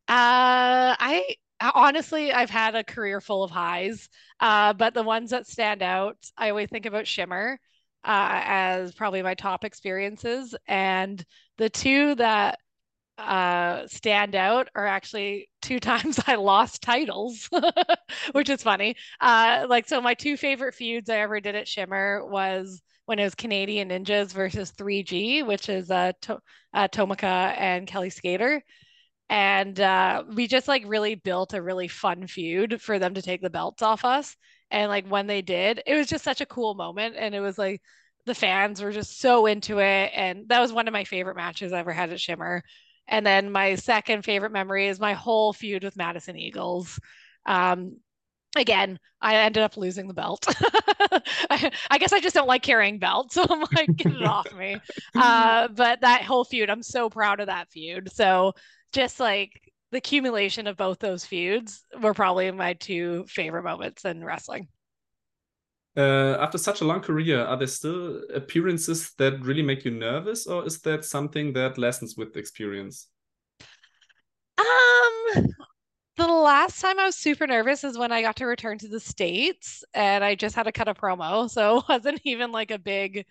Uh, 0.08 0.94
I 0.98 1.36
honestly, 1.60 2.32
I've 2.32 2.50
had 2.50 2.74
a 2.74 2.84
career 2.84 3.20
full 3.20 3.44
of 3.44 3.50
highs, 3.50 4.08
uh, 4.40 4.72
but 4.72 4.94
the 4.94 5.02
ones 5.02 5.30
that 5.30 5.46
stand 5.46 5.82
out, 5.82 6.16
I 6.36 6.50
always 6.50 6.68
think 6.68 6.86
about 6.86 7.06
Shimmer 7.06 7.58
uh, 8.06 8.40
as 8.44 8.94
probably 8.94 9.22
my 9.22 9.34
top 9.34 9.64
experiences. 9.64 10.54
And 10.68 11.22
the 11.58 11.68
two 11.68 12.14
that 12.16 12.58
uh, 13.18 13.86
stand 13.88 14.34
out 14.34 14.68
are 14.74 14.86
actually 14.86 15.48
two 15.62 15.80
times 15.80 16.20
I 16.26 16.36
lost 16.36 16.82
titles, 16.82 17.48
which 18.32 18.48
is 18.48 18.62
funny. 18.62 18.96
Uh, 19.20 19.66
like, 19.68 19.88
so 19.88 20.00
my 20.00 20.14
two 20.14 20.36
favorite 20.36 20.74
feuds 20.74 21.10
I 21.10 21.18
ever 21.20 21.40
did 21.40 21.54
at 21.56 21.68
Shimmer 21.68 22.24
was 22.24 22.82
when 23.06 23.18
it 23.18 23.24
was 23.24 23.34
Canadian 23.34 23.88
Ninjas 23.88 24.32
versus 24.32 24.72
3G, 24.72 25.42
which 25.42 25.68
is 25.68 25.90
uh, 25.90 26.12
to- 26.22 26.40
uh 26.74 26.88
Tomoka 26.88 27.54
and 27.56 27.86
Kellie 27.86 28.10
Skater. 28.10 28.62
And 29.28 29.78
uh, 29.80 30.24
we 30.34 30.46
just 30.46 30.68
like 30.68 30.84
really 30.86 31.16
built 31.16 31.54
a 31.54 31.62
really 31.62 31.88
fun 31.88 32.26
feud 32.26 32.80
for 32.80 32.98
them 32.98 33.14
to 33.14 33.22
take 33.22 33.42
the 33.42 33.50
belts 33.50 33.82
off 33.82 34.04
us. 34.04 34.36
And 34.70 34.88
like 34.88 35.06
when 35.06 35.26
they 35.26 35.42
did, 35.42 35.82
it 35.86 35.94
was 35.94 36.06
just 36.06 36.24
such 36.24 36.40
a 36.40 36.46
cool 36.46 36.74
moment. 36.74 37.14
And 37.16 37.34
it 37.34 37.40
was 37.40 37.58
like 37.58 37.82
the 38.24 38.34
fans 38.34 38.82
were 38.82 38.92
just 38.92 39.20
so 39.20 39.46
into 39.46 39.78
it. 39.78 40.10
And 40.14 40.48
that 40.48 40.60
was 40.60 40.72
one 40.72 40.88
of 40.88 40.92
my 40.92 41.04
favorite 41.04 41.36
matches 41.36 41.72
I 41.72 41.78
ever 41.78 41.92
had 41.92 42.10
at 42.10 42.20
Shimmer. 42.20 42.62
And 43.08 43.24
then 43.24 43.52
my 43.52 43.76
second 43.76 44.24
favorite 44.24 44.52
memory 44.52 44.88
is 44.88 44.98
my 44.98 45.12
whole 45.14 45.52
feud 45.52 45.84
with 45.84 45.96
Madison 45.96 46.36
Eagles. 46.36 46.98
Um, 47.46 47.98
again, 48.56 48.98
I 49.20 49.36
ended 49.36 49.62
up 49.62 49.76
losing 49.76 50.08
the 50.08 50.14
belt. 50.14 50.46
I, 51.50 51.70
I, 51.90 51.98
guess 51.98 52.12
I 52.12 52.20
just 52.20 52.34
don't 52.34 52.48
like 52.48 52.62
carrying 52.62 52.98
belts, 52.98 53.34
so 53.36 53.44
I'm 53.48 53.64
like, 53.74 53.94
get 53.96 54.12
it 54.12 54.22
off 54.22 54.52
me. 54.54 54.76
Uh, 55.14 55.68
but 55.68 56.00
that 56.02 56.22
whole 56.22 56.44
feud, 56.44 56.68
I'm 56.68 56.82
so 56.82 57.08
proud 57.08 57.40
of 57.40 57.46
that 57.46 57.70
feud. 57.70 58.10
So 58.12 58.52
just 58.92 59.18
like 59.18 59.65
the 59.90 59.98
accumulation 59.98 60.66
of 60.66 60.76
both 60.76 60.98
those 60.98 61.24
feuds 61.24 61.84
were 62.00 62.14
probably 62.14 62.50
my 62.50 62.74
two 62.74 63.24
favorite 63.28 63.62
moments 63.62 64.04
in 64.04 64.24
wrestling. 64.24 64.68
Uh, 65.96 66.36
after 66.40 66.58
such 66.58 66.82
a 66.82 66.84
long 66.84 67.00
career, 67.00 67.40
are 67.40 67.56
there 67.56 67.66
still 67.66 68.20
appearances 68.34 69.14
that 69.16 69.40
really 69.42 69.62
make 69.62 69.84
you 69.84 69.90
nervous, 69.90 70.46
or 70.46 70.66
is 70.66 70.80
that 70.82 71.04
something 71.04 71.54
that 71.54 71.78
lessens 71.78 72.16
with 72.16 72.36
experience? 72.36 73.08
Um, 74.58 75.46
the 76.16 76.26
last 76.26 76.80
time 76.80 76.98
I 76.98 77.06
was 77.06 77.16
super 77.16 77.46
nervous 77.46 77.84
is 77.84 77.96
when 77.96 78.12
I 78.12 78.22
got 78.22 78.36
to 78.36 78.46
return 78.46 78.78
to 78.78 78.88
the 78.88 79.00
States 79.00 79.84
and 79.94 80.24
I 80.24 80.34
just 80.34 80.54
had 80.54 80.64
to 80.64 80.72
cut 80.72 80.88
a 80.88 80.94
promo. 80.94 81.48
So 81.48 81.78
it 81.78 81.84
wasn't 81.88 82.20
even 82.24 82.52
like 82.52 82.70
a 82.70 82.78
big 82.78 83.26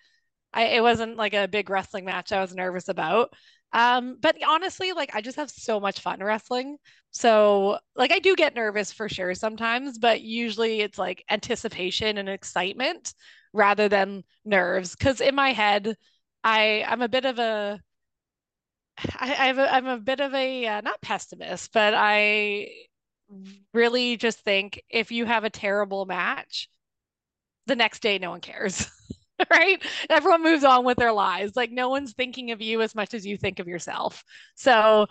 I 0.55 0.63
it 0.77 0.81
wasn't 0.83 1.17
like 1.17 1.35
a 1.35 1.47
big 1.49 1.69
wrestling 1.69 2.05
match 2.05 2.31
I 2.31 2.41
was 2.41 2.55
nervous 2.55 2.89
about. 2.89 3.33
Um, 3.73 4.17
but 4.21 4.37
honestly, 4.47 4.93
like 4.93 5.13
I 5.15 5.21
just 5.21 5.37
have 5.37 5.49
so 5.51 5.79
much 5.79 5.99
fun 5.99 6.21
wrestling. 6.23 6.77
So 7.11 7.79
like 7.95 8.11
I 8.13 8.19
do 8.19 8.35
get 8.35 8.55
nervous 8.55 8.91
for 8.93 9.09
sure 9.09 9.35
sometimes, 9.35 9.97
but 9.99 10.21
usually 10.21 10.81
it's 10.81 10.97
like 10.97 11.23
anticipation 11.29 12.17
and 12.17 12.29
excitement 12.29 13.13
rather 13.53 13.89
than 13.89 14.23
nerves. 14.45 14.95
Cause 14.95 15.21
in 15.21 15.35
my 15.35 15.51
head, 15.53 15.97
I 16.43 16.85
I'm 16.87 17.01
a 17.01 17.09
bit 17.09 17.25
of 17.25 17.39
a 17.39 17.81
I, 18.97 19.31
I 19.31 19.47
have 19.47 19.57
a, 19.57 19.73
I'm 19.73 19.87
a 19.87 19.97
bit 19.99 20.19
of 20.19 20.33
a 20.33 20.65
uh, 20.67 20.81
not 20.81 21.01
pessimist, 21.01 21.71
but 21.73 21.93
I 21.95 22.69
really 23.73 24.17
just 24.17 24.39
think 24.41 24.81
if 24.89 25.11
you 25.11 25.25
have 25.25 25.43
a 25.43 25.49
terrible 25.49 26.05
match, 26.05 26.69
the 27.67 27.75
next 27.75 28.01
day 28.01 28.19
no 28.19 28.31
one 28.31 28.41
cares. 28.41 28.87
right? 29.51 29.81
Everyone 30.09 30.43
moves 30.43 30.63
on 30.63 30.85
with 30.85 30.97
their 30.97 31.11
lives. 31.11 31.53
Like 31.55 31.71
no 31.71 31.89
one's 31.89 32.13
thinking 32.13 32.51
of 32.51 32.61
you 32.61 32.81
as 32.81 32.95
much 32.95 33.13
as 33.13 33.25
you 33.25 33.37
think 33.37 33.59
of 33.59 33.67
yourself. 33.67 34.23
So 34.55 35.07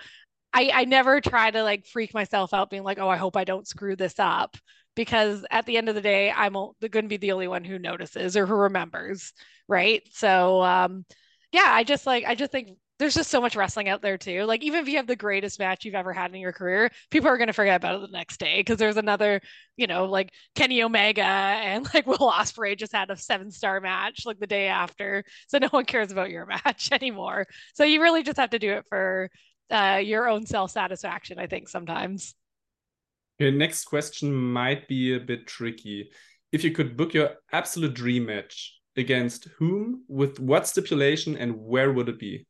I, 0.52 0.70
I 0.72 0.84
never 0.84 1.20
try 1.20 1.50
to 1.50 1.62
like 1.62 1.86
freak 1.86 2.14
myself 2.14 2.54
out 2.54 2.70
being 2.70 2.84
like, 2.84 2.98
oh, 2.98 3.08
I 3.08 3.16
hope 3.16 3.36
I 3.36 3.44
don't 3.44 3.68
screw 3.68 3.96
this 3.96 4.18
up. 4.18 4.56
Because 4.96 5.44
at 5.50 5.66
the 5.66 5.76
end 5.76 5.88
of 5.88 5.96
the 5.96 6.00
day, 6.00 6.30
I'm 6.30 6.52
going 6.54 7.04
to 7.04 7.08
be 7.08 7.16
the 7.16 7.32
only 7.32 7.48
one 7.48 7.64
who 7.64 7.80
notices 7.80 8.36
or 8.36 8.46
who 8.46 8.54
remembers. 8.54 9.32
Right. 9.68 10.02
So, 10.12 10.62
um, 10.62 11.04
yeah, 11.52 11.66
I 11.68 11.82
just 11.84 12.06
like, 12.06 12.24
I 12.24 12.36
just 12.36 12.52
think 12.52 12.78
there's 12.98 13.14
just 13.14 13.30
so 13.30 13.40
much 13.40 13.56
wrestling 13.56 13.88
out 13.88 14.02
there 14.02 14.16
too. 14.16 14.44
Like 14.44 14.62
even 14.62 14.80
if 14.80 14.88
you 14.88 14.96
have 14.96 15.06
the 15.06 15.16
greatest 15.16 15.58
match 15.58 15.84
you've 15.84 15.94
ever 15.94 16.12
had 16.12 16.32
in 16.32 16.40
your 16.40 16.52
career, 16.52 16.90
people 17.10 17.28
are 17.28 17.36
going 17.36 17.48
to 17.48 17.52
forget 17.52 17.76
about 17.76 17.96
it 17.96 18.00
the 18.02 18.16
next 18.16 18.38
day 18.38 18.60
because 18.60 18.78
there's 18.78 18.96
another, 18.96 19.40
you 19.76 19.86
know, 19.86 20.04
like 20.04 20.30
Kenny 20.54 20.82
Omega 20.82 21.22
and 21.22 21.86
like 21.94 22.06
Will 22.06 22.18
Ospreay 22.18 22.78
just 22.78 22.92
had 22.92 23.10
a 23.10 23.16
seven 23.16 23.50
star 23.50 23.80
match 23.80 24.24
like 24.24 24.38
the 24.38 24.46
day 24.46 24.68
after, 24.68 25.24
so 25.48 25.58
no 25.58 25.68
one 25.68 25.84
cares 25.84 26.12
about 26.12 26.30
your 26.30 26.46
match 26.64 26.90
anymore. 26.92 27.46
So 27.74 27.84
you 27.84 28.00
really 28.00 28.22
just 28.22 28.38
have 28.38 28.50
to 28.50 28.58
do 28.58 28.72
it 28.74 28.84
for 28.88 29.28
uh, 29.70 30.00
your 30.02 30.28
own 30.28 30.46
self 30.46 30.70
satisfaction. 30.70 31.38
I 31.38 31.46
think 31.46 31.68
sometimes. 31.68 32.34
Okay, 33.40 33.50
next 33.50 33.86
question 33.86 34.32
might 34.32 34.86
be 34.86 35.16
a 35.16 35.20
bit 35.20 35.48
tricky. 35.48 36.10
If 36.52 36.62
you 36.62 36.70
could 36.70 36.96
book 36.96 37.14
your 37.14 37.30
absolute 37.50 37.94
dream 37.94 38.26
match 38.26 38.78
against 38.96 39.48
whom, 39.58 40.04
with 40.06 40.38
what 40.38 40.68
stipulation, 40.68 41.36
and 41.36 41.56
where 41.56 41.92
would 41.92 42.08
it 42.08 42.20
be? 42.20 42.46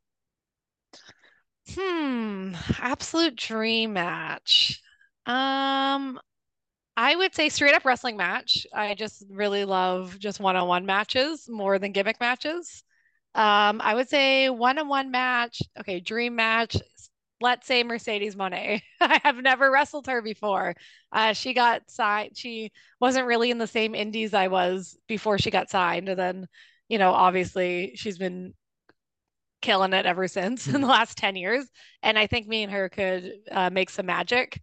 Hmm, 1.70 2.54
absolute 2.78 3.36
dream 3.36 3.94
match. 3.94 4.80
Um, 5.26 6.20
I 6.96 7.16
would 7.16 7.34
say 7.34 7.48
straight 7.50 7.74
up 7.74 7.84
wrestling 7.84 8.16
match. 8.16 8.66
I 8.74 8.94
just 8.94 9.24
really 9.30 9.64
love 9.64 10.18
just 10.18 10.40
one-on-one 10.40 10.86
matches 10.86 11.48
more 11.48 11.78
than 11.78 11.92
gimmick 11.92 12.20
matches. 12.20 12.84
Um, 13.34 13.80
I 13.82 13.94
would 13.94 14.08
say 14.08 14.50
one-on-one 14.50 15.10
match. 15.10 15.62
Okay, 15.80 16.00
dream 16.00 16.36
match. 16.36 16.76
Let's 17.40 17.66
say 17.66 17.82
Mercedes 17.84 18.36
Moné. 18.36 18.82
I 19.00 19.20
have 19.24 19.36
never 19.38 19.70
wrestled 19.70 20.06
her 20.06 20.22
before. 20.22 20.74
Uh, 21.12 21.32
she 21.34 21.54
got 21.54 21.90
signed. 21.90 22.36
She 22.36 22.72
wasn't 23.00 23.26
really 23.26 23.50
in 23.50 23.58
the 23.58 23.66
same 23.66 23.94
indies 23.94 24.34
I 24.34 24.48
was 24.48 24.98
before 25.08 25.38
she 25.38 25.50
got 25.50 25.70
signed. 25.70 26.08
And 26.08 26.18
then, 26.18 26.48
you 26.88 26.98
know, 26.98 27.12
obviously 27.12 27.92
she's 27.96 28.18
been 28.18 28.54
killing 29.64 29.94
it 29.94 30.06
ever 30.06 30.28
since 30.28 30.68
in 30.68 30.80
the 30.82 30.86
last 30.86 31.18
10 31.18 31.34
years. 31.36 31.66
And 32.02 32.18
I 32.18 32.26
think 32.26 32.46
me 32.46 32.62
and 32.62 32.72
her 32.72 32.88
could 32.88 33.32
uh, 33.50 33.70
make 33.70 33.90
some 33.90 34.06
magic. 34.06 34.60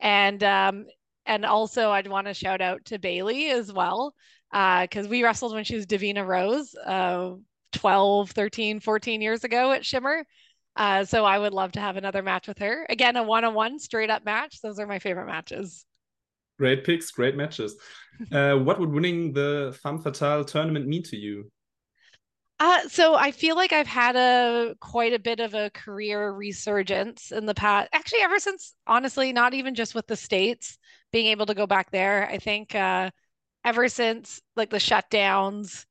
And 0.00 0.42
um, 0.42 0.86
and 1.24 1.46
also 1.46 1.90
I'd 1.90 2.08
want 2.08 2.26
to 2.26 2.34
shout 2.34 2.60
out 2.60 2.84
to 2.86 2.98
Bayley 2.98 3.50
as 3.50 3.72
well. 3.72 4.14
because 4.50 5.06
uh, 5.06 5.08
we 5.08 5.22
wrestled 5.22 5.54
when 5.54 5.64
she 5.64 5.76
was 5.76 5.86
Davina 5.86 6.26
Rose 6.26 6.74
uh, 6.84 7.32
12, 7.72 8.30
13, 8.30 8.80
14 8.80 9.22
years 9.22 9.44
ago 9.44 9.72
at 9.72 9.86
Shimmer. 9.86 10.24
Uh, 10.76 11.04
so 11.04 11.24
I 11.24 11.38
would 11.38 11.52
love 11.52 11.72
to 11.72 11.80
have 11.80 11.96
another 11.96 12.22
match 12.22 12.48
with 12.48 12.58
her. 12.58 12.86
Again, 12.88 13.16
a 13.16 13.22
one-on-one 13.22 13.78
straight 13.78 14.10
up 14.10 14.24
match. 14.24 14.60
Those 14.62 14.78
are 14.78 14.86
my 14.86 14.98
favorite 14.98 15.26
matches. 15.26 15.84
Great 16.58 16.84
picks, 16.84 17.10
great 17.10 17.36
matches. 17.36 17.76
uh, 18.32 18.56
what 18.56 18.80
would 18.80 18.90
winning 18.90 19.32
the 19.32 19.76
Femme 19.82 19.98
Fatale 19.98 20.44
tournament 20.44 20.86
mean 20.86 21.02
to 21.04 21.16
you? 21.16 21.50
Uh, 22.60 22.86
so 22.88 23.14
I 23.14 23.32
feel 23.32 23.56
like 23.56 23.72
I've 23.72 23.86
had 23.86 24.16
a 24.16 24.74
quite 24.80 25.14
a 25.14 25.18
bit 25.18 25.40
of 25.40 25.54
a 25.54 25.70
career 25.70 26.30
resurgence 26.30 27.32
in 27.32 27.46
the 27.46 27.54
past. 27.54 27.88
Actually, 27.92 28.20
ever 28.20 28.38
since 28.38 28.74
honestly, 28.86 29.32
not 29.32 29.54
even 29.54 29.74
just 29.74 29.94
with 29.94 30.06
the 30.06 30.16
states 30.16 30.76
being 31.10 31.28
able 31.28 31.46
to 31.46 31.54
go 31.54 31.66
back 31.66 31.90
there. 31.90 32.28
I 32.28 32.36
think 32.38 32.74
uh, 32.74 33.10
ever 33.64 33.88
since 33.88 34.42
like 34.56 34.70
the 34.70 34.76
shutdowns 34.78 35.86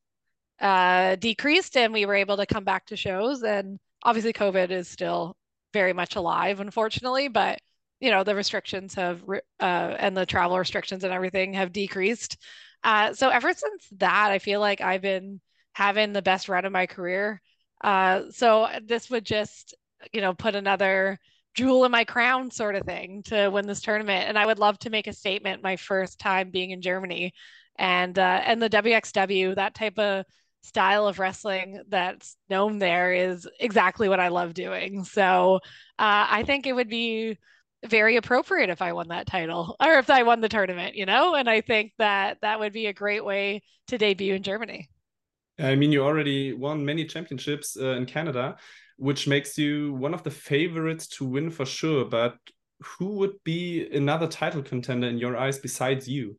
uh, 0.61 1.15
decreased 1.17 1.77
and 1.77 1.93
we 1.93 2.05
were 2.05 2.15
able 2.15 2.38
to 2.38 2.45
come 2.45 2.65
back 2.65 2.88
to 2.88 2.97
shows. 2.97 3.43
And 3.43 3.79
obviously, 4.03 4.33
COVID 4.33 4.71
is 4.71 4.88
still 4.89 5.38
very 5.73 5.93
much 5.93 6.15
alive, 6.17 6.59
unfortunately. 6.59 7.29
But 7.29 7.59
you 7.99 8.11
know, 8.11 8.23
the 8.23 8.35
restrictions 8.35 8.95
have 8.95 9.23
uh, 9.29 9.63
and 9.63 10.15
the 10.17 10.25
travel 10.25 10.59
restrictions 10.59 11.03
and 11.03 11.13
everything 11.13 11.53
have 11.53 11.73
decreased. 11.73 12.38
Uh, 12.83 13.13
so 13.13 13.29
ever 13.29 13.53
since 13.53 13.88
that, 13.97 14.31
I 14.31 14.39
feel 14.39 14.59
like 14.59 14.81
I've 14.81 15.01
been 15.01 15.41
having 15.73 16.13
the 16.13 16.21
best 16.21 16.49
run 16.49 16.65
of 16.65 16.71
my 16.71 16.85
career. 16.85 17.41
Uh, 17.83 18.23
so 18.31 18.67
this 18.85 19.09
would 19.09 19.25
just, 19.25 19.75
you 20.13 20.21
know, 20.21 20.33
put 20.33 20.55
another 20.55 21.17
jewel 21.53 21.85
in 21.85 21.91
my 21.91 22.03
crown 22.03 22.51
sort 22.51 22.75
of 22.75 22.83
thing 22.83 23.23
to 23.23 23.49
win 23.49 23.67
this 23.67 23.81
tournament. 23.81 24.27
And 24.27 24.38
I 24.38 24.45
would 24.45 24.59
love 24.59 24.77
to 24.79 24.89
make 24.89 25.07
a 25.07 25.13
statement 25.13 25.63
my 25.63 25.75
first 25.75 26.19
time 26.19 26.51
being 26.51 26.71
in 26.71 26.81
Germany. 26.81 27.33
And 27.77 28.17
uh, 28.19 28.41
and 28.43 28.61
the 28.61 28.69
WXW, 28.69 29.55
that 29.55 29.73
type 29.73 29.97
of 29.97 30.25
style 30.61 31.07
of 31.07 31.19
wrestling 31.19 31.81
that's 31.88 32.35
known 32.49 32.79
there 32.79 33.13
is 33.13 33.47
exactly 33.59 34.09
what 34.09 34.19
I 34.19 34.27
love 34.27 34.53
doing. 34.53 35.03
So 35.05 35.55
uh, 35.97 36.27
I 36.29 36.43
think 36.43 36.67
it 36.67 36.73
would 36.73 36.89
be 36.89 37.38
very 37.85 38.17
appropriate 38.17 38.69
if 38.69 38.81
I 38.81 38.93
won 38.93 39.07
that 39.09 39.27
title 39.27 39.75
or 39.83 39.93
if 39.99 40.09
I 40.09 40.23
won 40.23 40.41
the 40.41 40.49
tournament, 40.49 40.95
you 40.95 41.05
know? 41.05 41.35
And 41.35 41.49
I 41.49 41.61
think 41.61 41.93
that 41.97 42.39
that 42.41 42.59
would 42.59 42.73
be 42.73 42.88
a 42.88 42.93
great 42.93 43.23
way 43.23 43.61
to 43.88 43.97
debut 43.97 44.35
in 44.35 44.43
Germany. 44.43 44.89
I 45.60 45.75
mean, 45.75 45.92
you 45.92 46.04
already 46.04 46.54
won 46.54 46.86
many 46.86 47.06
championships 47.06 47.78
uh, 47.78 47.92
in 47.92 48.06
Canada, 48.06 48.58
which 48.98 49.28
makes 49.28 49.58
you 49.58 49.94
one 49.94 50.13
of 50.13 50.24
the 50.24 50.32
favorites 50.32 51.08
to 51.08 51.25
win 51.25 51.50
for 51.50 51.66
sure. 51.66 52.06
But 52.06 52.38
who 52.82 53.18
would 53.18 53.44
be 53.44 53.88
another 53.94 54.28
title 54.28 54.62
contender 54.63 55.08
in 55.08 55.18
your 55.18 55.36
eyes 55.38 55.60
besides 55.60 56.08
you? 56.08 56.38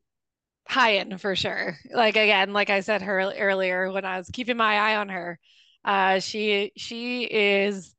Hyan 0.69 1.19
for 1.19 1.35
sure. 1.35 1.77
Like 1.93 2.17
again, 2.17 2.53
like 2.53 2.71
I 2.71 2.81
said 2.81 3.03
her 3.03 3.21
earlier 3.21 3.91
when 3.91 4.05
I 4.05 4.19
was 4.19 4.31
keeping 4.33 4.57
my 4.57 4.77
eye 4.77 4.97
on 4.97 5.09
her, 5.09 5.39
uh, 5.85 6.21
she 6.21 6.73
she 6.77 7.25
is 7.25 7.95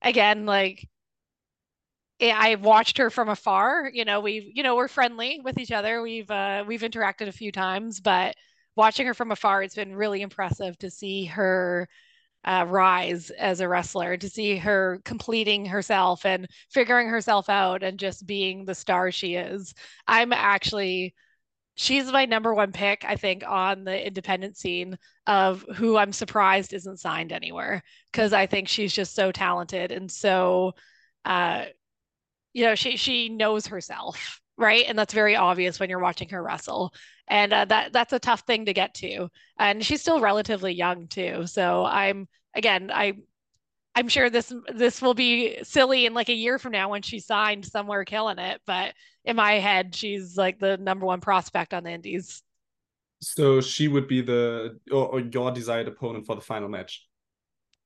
again 0.00 0.46
like 0.46 0.88
I 2.20 2.54
watched 2.56 2.98
her 2.98 3.10
from 3.10 3.28
afar. 3.28 3.90
You 3.92 4.04
know, 4.04 4.20
we've 4.20 4.50
you 4.54 4.62
know 4.62 4.76
we're 4.76 4.88
friendly 4.88 5.40
with 5.44 5.58
each 5.58 5.72
other. 5.72 6.00
We've 6.02 6.30
uh, 6.30 6.64
we've 6.66 6.80
interacted 6.80 7.28
a 7.28 7.32
few 7.32 7.52
times, 7.52 8.00
but 8.00 8.34
watching 8.76 9.06
her 9.06 9.14
from 9.14 9.32
afar, 9.32 9.62
it's 9.62 9.74
been 9.74 9.94
really 9.94 10.22
impressive 10.22 10.78
to 10.78 10.90
see 10.90 11.26
her 11.26 11.88
uh, 12.44 12.66
rise 12.68 13.30
as 13.30 13.60
a 13.60 13.68
wrestler, 13.68 14.16
to 14.16 14.28
see 14.28 14.56
her 14.58 15.00
completing 15.04 15.64
herself 15.66 16.26
and 16.26 16.46
figuring 16.70 17.08
herself 17.08 17.48
out 17.48 17.82
and 17.82 17.98
just 17.98 18.26
being 18.26 18.64
the 18.64 18.74
star 18.74 19.10
she 19.10 19.34
is. 19.34 19.74
I'm 20.06 20.32
actually, 20.32 21.14
she's 21.76 22.10
my 22.12 22.26
number 22.26 22.54
one 22.54 22.72
pick, 22.72 23.04
I 23.06 23.16
think, 23.16 23.44
on 23.46 23.84
the 23.84 24.06
independent 24.06 24.56
scene 24.58 24.98
of 25.26 25.64
who 25.76 25.96
I'm 25.96 26.12
surprised 26.12 26.74
isn't 26.74 27.00
signed 27.00 27.32
anywhere 27.32 27.82
because 28.12 28.32
I 28.32 28.46
think 28.46 28.68
she's 28.68 28.92
just 28.92 29.14
so 29.14 29.32
talented 29.32 29.90
and 29.90 30.10
so, 30.10 30.74
uh, 31.24 31.64
you 32.52 32.64
know, 32.64 32.74
she 32.74 32.96
she 32.96 33.28
knows 33.30 33.66
herself 33.66 34.40
right? 34.56 34.84
And 34.86 34.98
that's 34.98 35.14
very 35.14 35.36
obvious 35.36 35.80
when 35.80 35.90
you're 35.90 35.98
watching 35.98 36.28
her 36.30 36.42
wrestle. 36.42 36.92
And 37.28 37.52
uh, 37.52 37.64
that 37.66 37.92
that's 37.92 38.12
a 38.12 38.18
tough 38.18 38.42
thing 38.42 38.66
to 38.66 38.72
get 38.72 38.94
to. 38.96 39.28
And 39.58 39.84
she's 39.84 40.00
still 40.00 40.20
relatively 40.20 40.72
young 40.72 41.08
too. 41.08 41.46
So 41.46 41.84
i'm 41.84 42.28
again 42.54 42.90
i 42.92 43.14
i'm 43.94 44.08
sure 44.08 44.30
this 44.30 44.52
this 44.74 45.02
will 45.02 45.14
be 45.14 45.58
silly 45.62 46.06
in 46.06 46.14
like 46.14 46.28
a 46.28 46.34
year 46.34 46.58
from 46.58 46.72
now 46.72 46.90
when 46.90 47.02
she 47.02 47.18
signed 47.20 47.64
somewhere 47.64 48.04
killing 48.04 48.38
it. 48.38 48.60
But 48.66 48.94
in 49.24 49.36
my 49.36 49.54
head 49.54 49.94
she's 49.94 50.36
like 50.36 50.58
the 50.58 50.76
number 50.76 51.06
one 51.06 51.20
prospect 51.20 51.74
on 51.74 51.84
the 51.84 51.90
indies. 51.90 52.42
So 53.22 53.60
she 53.60 53.88
would 53.88 54.06
be 54.06 54.20
the 54.20 54.78
or, 54.92 55.06
or 55.06 55.20
your 55.20 55.50
desired 55.50 55.88
opponent 55.88 56.26
for 56.26 56.34
the 56.34 56.42
final 56.42 56.68
match? 56.68 57.06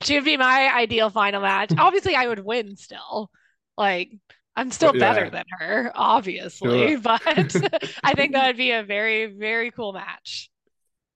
She 0.02 0.14
would 0.14 0.24
be 0.24 0.36
my 0.36 0.72
ideal 0.74 1.10
final 1.10 1.40
match. 1.40 1.72
Obviously 1.78 2.14
i 2.14 2.26
would 2.26 2.40
win 2.40 2.76
still. 2.76 3.30
Like 3.76 4.10
I'm 4.58 4.72
still 4.72 4.92
yeah. 4.92 4.98
better 4.98 5.30
than 5.30 5.44
her, 5.60 5.92
obviously, 5.94 6.88
sure. 6.88 6.98
but 7.02 7.22
I 8.02 8.14
think 8.14 8.32
that 8.32 8.48
would 8.48 8.56
be 8.56 8.72
a 8.72 8.82
very, 8.82 9.26
very 9.26 9.70
cool 9.70 9.92
match. 9.92 10.50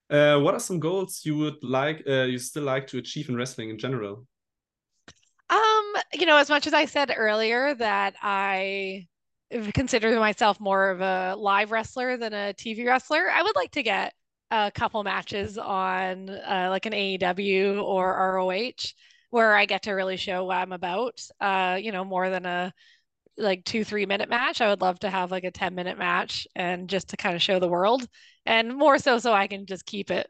Uh, 0.09 0.39
what 0.39 0.55
are 0.55 0.61
some 0.61 0.79
goals 0.79 1.23
you 1.25 1.37
would 1.39 1.57
like, 1.61 2.05
uh, 2.07 2.23
you 2.23 2.39
still 2.39 2.63
like 2.63 2.87
to 2.87 2.99
achieve 2.99 3.29
in 3.29 3.35
wrestling 3.35 3.71
in 3.71 3.79
general? 3.79 4.27
Um, 5.51 5.95
you 6.15 6.25
know, 6.25 6.37
as 6.37 6.49
much 6.49 6.69
as 6.69 6.73
I 6.73 6.85
said 6.85 7.13
earlier 7.17 7.75
that 7.75 8.15
I 8.23 9.09
consider 9.75 10.19
myself 10.21 10.61
more 10.61 10.91
of 10.91 11.01
a 11.01 11.35
live 11.37 11.73
wrestler 11.73 12.17
than 12.17 12.33
a 12.33 12.55
TV 12.55 12.87
wrestler, 12.87 13.29
I 13.29 13.43
would 13.43 13.57
like 13.57 13.73
to 13.73 13.83
get 13.83 14.15
a 14.53 14.71
couple 14.71 15.03
matches 15.03 15.59
on 15.59 16.31
uh, 16.31 16.69
like 16.71 16.87
an 16.87 16.93
AEW 16.93 17.83
or 17.83 18.37
ROH 18.37 18.93
where 19.31 19.57
I 19.57 19.65
get 19.65 19.83
to 19.85 19.93
really 19.93 20.17
show 20.17 20.45
what 20.45 20.59
I'm 20.59 20.73
about. 20.73 21.21
Uh, 21.41 21.79
you 21.81 21.91
know, 21.91 22.05
more 22.05 22.31
than 22.31 22.47
a 22.47 22.73
like 23.39 23.65
two 23.65 23.85
three 23.85 24.07
minute 24.07 24.29
match 24.29 24.61
i 24.61 24.69
would 24.69 24.81
love 24.81 24.99
to 24.99 25.11
have 25.11 25.31
like 25.31 25.45
a 25.45 25.51
10 25.51 25.75
minute 25.75 25.99
match 25.99 26.47
and 26.55 26.89
just 26.89 27.09
to 27.09 27.17
kind 27.17 27.35
of 27.35 27.43
show 27.43 27.59
the 27.59 27.69
world. 27.69 28.07
And 28.45 28.77
more 28.77 28.99
so 28.99 29.19
so 29.19 29.33
i 29.33 29.47
can 29.47 29.67
just 29.67 29.87
keep 29.87 30.11
it 30.11 30.29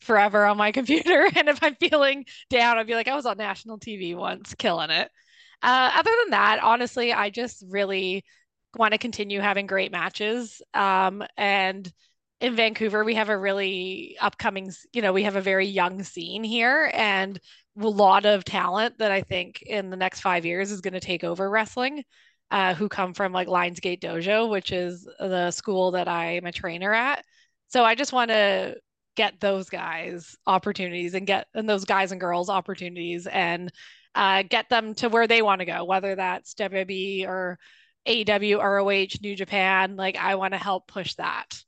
forever 0.00 0.44
on 0.44 0.56
my 0.56 0.72
computer. 0.78 1.28
And 1.34 1.48
if 1.48 1.62
i'm 1.62 1.76
feeling 1.76 2.24
down 2.50 2.78
i'd 2.78 2.86
be 2.86 2.94
like 2.94 3.08
i 3.08 3.14
was 3.14 3.26
on 3.26 3.36
national 3.38 3.78
tv 3.78 4.16
once 4.16 4.54
killing 4.54 4.90
it. 4.90 5.10
Uh, 5.62 5.90
other 5.94 6.10
than 6.22 6.30
that 6.30 6.62
honestly 6.62 7.12
i 7.12 7.30
just 7.30 7.64
really 7.68 8.24
want 8.76 8.92
to 8.92 8.98
continue 8.98 9.38
having 9.40 9.66
great 9.66 9.92
matches. 9.92 10.62
Um, 10.72 11.22
and 11.36 11.90
in 12.42 12.56
vancouver 12.56 13.04
we 13.04 13.14
have 13.14 13.28
a 13.28 13.38
really 13.38 14.16
upcoming 14.20 14.70
you 14.92 15.00
know 15.00 15.12
we 15.12 15.22
have 15.22 15.36
a 15.36 15.40
very 15.40 15.66
young 15.66 16.02
scene 16.02 16.42
here 16.42 16.90
and 16.92 17.38
a 17.80 17.88
lot 17.88 18.26
of 18.26 18.44
talent 18.44 18.98
that 18.98 19.12
i 19.12 19.22
think 19.22 19.62
in 19.62 19.90
the 19.90 19.96
next 19.96 20.20
five 20.20 20.44
years 20.44 20.72
is 20.72 20.80
going 20.80 20.92
to 20.92 21.00
take 21.00 21.22
over 21.22 21.48
wrestling 21.48 22.02
uh, 22.52 22.74
who 22.74 22.86
come 22.86 23.14
from 23.14 23.32
like 23.32 23.48
Lionsgate 23.48 24.00
Dojo, 24.00 24.48
which 24.48 24.72
is 24.72 25.08
the 25.18 25.50
school 25.50 25.92
that 25.92 26.06
I'm 26.06 26.44
a 26.44 26.52
trainer 26.52 26.92
at. 26.92 27.24
So 27.68 27.82
I 27.82 27.94
just 27.94 28.12
want 28.12 28.30
to 28.30 28.76
get 29.16 29.40
those 29.40 29.70
guys 29.70 30.36
opportunities 30.46 31.14
and 31.14 31.26
get 31.26 31.46
and 31.54 31.68
those 31.68 31.86
guys 31.86 32.12
and 32.12 32.20
girls 32.20 32.50
opportunities 32.50 33.26
and 33.26 33.72
uh, 34.14 34.42
get 34.42 34.68
them 34.68 34.94
to 34.96 35.08
where 35.08 35.26
they 35.26 35.40
want 35.40 35.60
to 35.60 35.64
go, 35.64 35.84
whether 35.84 36.14
that's 36.14 36.52
WWE 36.54 37.26
or 37.26 37.58
AEW, 38.06 38.58
ROH, 38.62 39.18
New 39.22 39.34
Japan. 39.34 39.96
Like 39.96 40.18
I 40.18 40.34
want 40.34 40.52
to 40.52 40.58
help 40.58 40.86
push 40.86 41.14
that. 41.14 41.58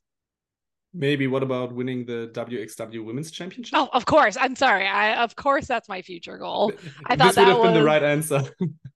Maybe 0.92 1.26
what 1.26 1.42
about 1.42 1.72
winning 1.72 2.04
the 2.04 2.30
WXW 2.34 3.02
Women's 3.02 3.30
Championship? 3.30 3.72
Oh, 3.74 3.88
of 3.94 4.04
course. 4.04 4.36
I'm 4.38 4.54
sorry. 4.54 4.86
I 4.86 5.22
of 5.22 5.34
course 5.34 5.66
that's 5.66 5.88
my 5.88 6.02
future 6.02 6.36
goal. 6.36 6.74
I 7.06 7.16
thought 7.16 7.28
this 7.28 7.36
would 7.38 7.48
have 7.48 7.58
was... 7.58 7.68
been 7.68 7.74
the 7.74 7.84
right 7.84 8.02
answer. 8.02 8.42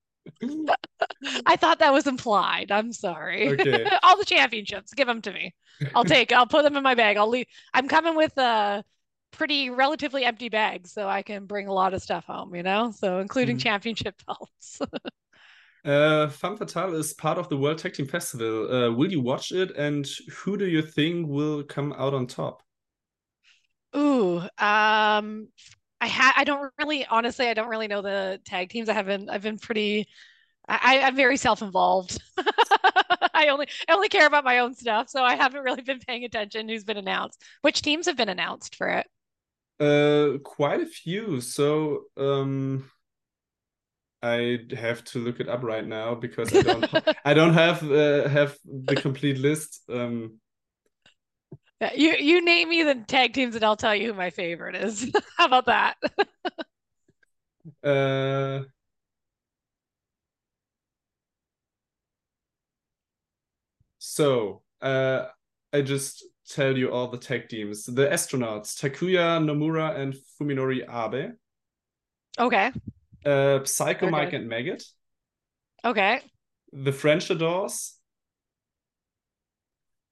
I 1.46 1.56
thought 1.56 1.80
that 1.80 1.92
was 1.92 2.06
implied. 2.06 2.70
I'm 2.70 2.92
sorry. 2.92 3.48
Okay. 3.48 3.86
All 4.02 4.16
the 4.16 4.24
championships, 4.24 4.94
give 4.94 5.06
them 5.06 5.22
to 5.22 5.32
me. 5.32 5.54
I'll 5.94 6.04
take. 6.16 6.32
I'll 6.32 6.46
put 6.46 6.62
them 6.62 6.76
in 6.76 6.82
my 6.82 6.94
bag. 6.94 7.16
I'll 7.16 7.28
leave. 7.28 7.46
I'm 7.74 7.88
coming 7.88 8.16
with 8.16 8.36
a 8.38 8.84
pretty 9.32 9.70
relatively 9.70 10.24
empty 10.24 10.48
bag, 10.48 10.86
so 10.86 11.08
I 11.08 11.22
can 11.22 11.46
bring 11.46 11.68
a 11.68 11.72
lot 11.72 11.94
of 11.94 12.02
stuff 12.02 12.24
home. 12.26 12.54
You 12.54 12.62
know, 12.62 12.92
so 12.92 13.18
including 13.18 13.56
mm-hmm. 13.56 13.62
championship 13.62 14.14
belts. 14.26 14.80
uh, 15.84 16.28
Femme 16.28 16.56
Fatale 16.56 16.94
is 16.94 17.14
part 17.14 17.38
of 17.38 17.48
the 17.48 17.56
World 17.56 17.78
Tag 17.78 17.94
Team 17.94 18.06
Festival. 18.06 18.72
Uh, 18.72 18.92
will 18.92 19.10
you 19.10 19.20
watch 19.20 19.52
it? 19.52 19.76
And 19.76 20.08
who 20.30 20.56
do 20.56 20.66
you 20.66 20.82
think 20.82 21.28
will 21.28 21.62
come 21.64 21.92
out 21.94 22.14
on 22.14 22.26
top? 22.26 22.62
Ooh, 23.96 24.42
um, 24.58 25.48
I 26.00 26.06
had 26.06 26.32
I 26.36 26.44
don't 26.44 26.72
really 26.78 27.06
honestly 27.06 27.48
I 27.48 27.54
don't 27.54 27.68
really 27.68 27.88
know 27.88 28.02
the 28.02 28.40
tag 28.44 28.70
teams. 28.70 28.88
I 28.88 28.94
haven't 28.94 29.28
I've 29.30 29.42
been 29.42 29.58
pretty 29.58 30.06
I, 30.68 31.00
I'm 31.00 31.16
very 31.16 31.36
self-involved. 31.38 32.22
I 33.34 33.48
only 33.50 33.68
I 33.88 33.94
only 33.94 34.08
care 34.08 34.26
about 34.26 34.44
my 34.44 34.58
own 34.60 34.74
stuff, 34.74 35.08
so 35.08 35.22
I 35.24 35.36
haven't 35.36 35.62
really 35.64 35.82
been 35.82 36.00
paying 36.00 36.24
attention 36.24 36.68
who's 36.68 36.84
been 36.84 36.98
announced. 36.98 37.42
Which 37.62 37.82
teams 37.82 38.06
have 38.06 38.16
been 38.16 38.28
announced 38.28 38.76
for 38.76 38.88
it? 38.88 39.06
Uh 39.80 40.38
quite 40.42 40.80
a 40.80 40.86
few. 40.86 41.40
So 41.40 42.04
um 42.16 42.90
I 44.22 44.58
have 44.76 45.04
to 45.04 45.18
look 45.20 45.38
it 45.40 45.48
up 45.48 45.62
right 45.62 45.86
now 45.86 46.14
because 46.14 46.52
I 46.54 46.62
don't 46.62 46.88
I 47.24 47.34
don't 47.34 47.54
have 47.54 47.82
uh, 47.88 48.28
have 48.28 48.56
the 48.64 48.96
complete 48.96 49.38
list. 49.38 49.82
Um 49.88 50.40
yeah, 51.80 51.92
you 51.94 52.14
you 52.18 52.44
name 52.44 52.68
me 52.68 52.82
the 52.82 52.94
tag 52.94 53.34
teams 53.34 53.54
and 53.54 53.64
I'll 53.64 53.76
tell 53.76 53.94
you 53.94 54.08
who 54.08 54.14
my 54.14 54.30
favorite 54.30 54.74
is. 54.74 55.10
How 55.36 55.46
about 55.46 55.66
that? 55.66 55.96
uh 57.82 58.64
So 63.98 64.62
uh 64.80 65.26
I 65.72 65.82
just 65.82 66.24
tell 66.48 66.76
you 66.76 66.90
all 66.90 67.08
the 67.08 67.18
tag 67.18 67.48
teams. 67.48 67.84
The 67.84 68.06
astronauts, 68.06 68.74
Takuya 68.80 69.38
Nomura 69.42 69.98
and 69.98 70.16
Fuminori 70.40 70.82
Abe. 70.88 71.34
Okay. 72.38 72.72
Uh 73.24 73.64
Psycho. 73.64 74.10
Mike 74.10 74.32
and 74.32 74.48
Maggot. 74.48 74.84
Okay. 75.84 76.22
The 76.72 76.92
French 76.92 77.28
Adores. 77.30 77.98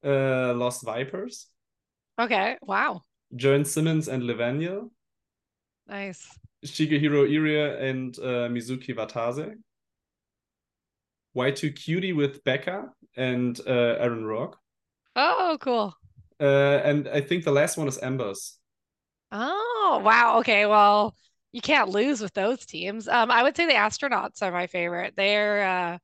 Uh 0.04 0.54
Lost 0.54 0.84
Vipers. 0.84 1.46
Okay. 2.18 2.56
Wow. 2.62 3.02
Jurn 3.34 3.64
Simmons 3.64 4.08
and 4.08 4.22
Levaniel. 4.22 4.90
Nice. 5.88 6.26
Shigehiro 6.64 7.28
Irie 7.28 7.80
and 7.82 8.18
uh, 8.18 8.48
Mizuki 8.48 8.94
Watase. 8.94 9.54
Y2 11.36 11.76
Cutie 11.76 12.14
with 12.14 12.42
Becca 12.44 12.90
and 13.16 13.60
uh, 13.66 13.96
Aaron 13.98 14.24
Rock. 14.24 14.58
Oh, 15.14 15.58
cool. 15.60 15.94
Uh, 16.40 16.80
and 16.84 17.08
I 17.08 17.20
think 17.20 17.44
the 17.44 17.52
last 17.52 17.76
one 17.76 17.88
is 17.88 17.98
Embers. 17.98 18.58
Oh, 19.32 20.00
wow. 20.02 20.38
Okay. 20.38 20.66
Well, 20.66 21.14
you 21.52 21.60
can't 21.60 21.90
lose 21.90 22.20
with 22.20 22.32
those 22.32 22.64
teams. 22.64 23.08
Um, 23.08 23.30
I 23.30 23.42
would 23.42 23.56
say 23.56 23.66
the 23.66 23.74
astronauts 23.74 24.42
are 24.42 24.52
my 24.52 24.66
favorite. 24.66 25.14
They're 25.16 25.66
uh, 25.66 25.98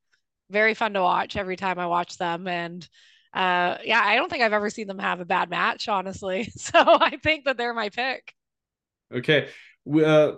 very 0.50 0.74
fun 0.74 0.94
to 0.94 1.02
watch 1.02 1.36
every 1.36 1.56
time 1.56 1.78
I 1.78 1.86
watch 1.86 2.18
them. 2.18 2.46
And 2.46 2.86
uh, 3.34 3.78
yeah, 3.84 4.02
I 4.04 4.16
don't 4.16 4.30
think 4.30 4.42
I've 4.42 4.52
ever 4.52 4.70
seen 4.70 4.86
them 4.86 4.98
have 4.98 5.20
a 5.20 5.24
bad 5.24 5.50
match, 5.50 5.88
honestly. 5.88 6.50
So 6.56 6.78
I 6.78 7.16
think 7.22 7.44
that 7.44 7.56
they're 7.56 7.74
my 7.74 7.88
pick. 7.88 8.34
Okay. 9.12 9.48
Uh, 9.92 10.32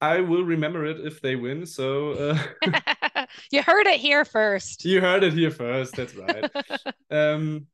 I 0.00 0.20
will 0.20 0.44
remember 0.44 0.86
it 0.86 1.04
if 1.04 1.20
they 1.20 1.36
win. 1.36 1.66
So 1.66 2.12
uh... 2.12 3.26
you 3.50 3.62
heard 3.62 3.86
it 3.86 4.00
here 4.00 4.24
first. 4.24 4.84
You 4.84 5.00
heard 5.00 5.24
it 5.24 5.32
here 5.32 5.50
first. 5.50 5.96
That's 5.96 6.14
right. 6.14 6.50
um, 7.10 7.66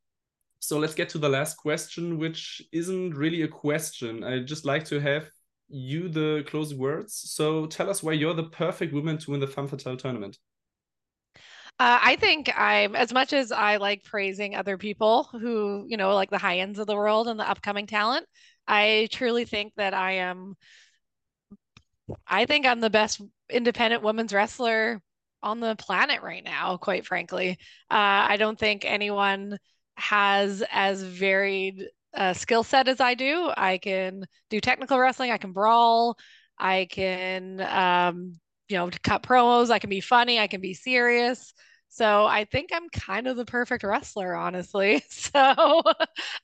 so 0.61 0.79
let's 0.79 0.95
get 0.95 1.11
to 1.11 1.19
the 1.19 1.29
last 1.29 1.57
question, 1.57 2.19
which 2.19 2.63
isn't 2.73 3.15
really 3.15 3.43
a 3.43 3.49
question. 3.49 4.25
I 4.25 4.41
just 4.41 4.65
like 4.65 4.85
to 4.87 4.99
have 5.01 5.29
you 5.69 6.09
the 6.09 6.45
closing 6.47 6.79
words. 6.79 7.15
So 7.15 7.67
tell 7.67 7.91
us 7.91 8.03
why 8.03 8.13
you're 8.13 8.35
the 8.35 8.45
perfect 8.45 8.93
woman 8.93 9.19
to 9.19 9.31
win 9.31 9.41
the 9.41 9.47
Femme 9.47 9.69
Fatale 9.69 9.97
tournament. 9.97 10.39
Uh, 11.79 11.99
I 12.03 12.17
think 12.17 12.51
I'm 12.59 12.97
as 12.97 13.13
much 13.13 13.35
as 13.35 13.53
I 13.53 13.77
like 13.77 14.03
praising 14.03 14.57
other 14.57 14.79
people 14.79 15.25
who, 15.25 15.85
you 15.89 15.99
know, 15.99 16.15
like 16.15 16.31
the 16.31 16.39
Hyans 16.39 16.79
of 16.79 16.87
the 16.87 16.97
world 16.97 17.29
and 17.29 17.39
the 17.39 17.49
upcoming 17.49 17.87
talent. 17.87 18.27
I 18.67 19.09
truly 19.13 19.45
think 19.45 19.75
that 19.77 19.93
I 19.93 20.13
am. 20.13 20.57
I 22.27 22.47
think 22.47 22.67
I'm 22.67 22.81
the 22.81 22.91
best 22.91 23.21
independent 23.51 24.03
women's 24.03 24.33
wrestler 24.33 25.03
on 25.43 25.61
the 25.61 25.77
planet 25.77 26.23
right 26.23 26.43
now. 26.43 26.77
Quite 26.79 27.07
frankly, 27.07 27.59
uh, 27.91 28.25
I 28.31 28.37
don't 28.39 28.59
think 28.59 28.85
anyone 28.85 29.59
has 29.97 30.63
as 30.71 31.03
varied 31.03 31.89
a 32.15 32.35
skill 32.35 32.63
set 32.63 32.89
as 32.89 33.01
I 33.01 33.15
do. 33.15 33.51
I 33.55 33.79
can 33.79 34.25
do 34.51 34.61
technical 34.61 34.99
wrestling. 34.99 35.31
I 35.31 35.39
can 35.39 35.53
brawl. 35.53 36.17
I 36.59 36.87
can 36.91 37.61
um, 37.61 38.41
you 38.69 38.77
know, 38.77 38.91
to 38.91 38.99
cut 39.01 39.23
promos. 39.23 39.71
I 39.71 39.79
can 39.79 39.91
be 39.91 40.01
funny. 40.01 40.39
I 40.39 40.47
can 40.47 40.61
be 40.61 40.75
serious. 40.75 41.53
So 41.89 42.27
I 42.27 42.45
think 42.45 42.71
I'm 42.73 42.89
kind 42.91 43.27
of 43.27 43.37
the 43.37 43.45
perfect 43.45 43.85
wrestler, 43.85 44.35
honestly. 44.35 45.03
So 45.11 45.83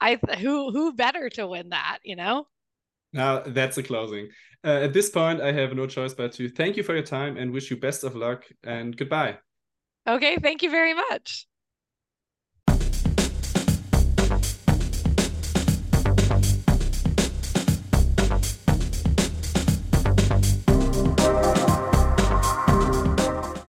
I 0.01 0.19
who 0.39 0.71
who 0.73 0.93
better 0.95 1.29
to 1.31 1.47
win 1.47 1.71
that, 1.71 1.99
you 2.05 2.17
know? 2.17 2.47
Now 3.13 3.41
that's 3.41 3.77
the 3.77 3.83
closing. 3.83 4.31
Uh, 4.65 4.81
at 4.85 4.93
this 4.93 5.11
point, 5.11 5.41
I 5.41 5.53
have 5.53 5.75
no 5.75 5.87
choice 5.87 6.15
but 6.15 6.33
to 6.35 6.49
thank 6.49 6.77
you 6.77 6.83
for 6.83 6.95
your 6.95 7.05
time 7.05 7.37
and 7.37 7.53
wish 7.53 7.71
you 7.71 7.77
best 7.77 8.05
of 8.05 8.15
luck 8.15 8.45
and 8.63 8.97
goodbye. 8.97 9.39
Okay, 10.07 10.37
thank 10.37 10.63
you 10.63 10.71
very 10.71 10.95
much. 10.95 11.47